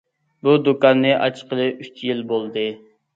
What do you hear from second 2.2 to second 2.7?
بولدى.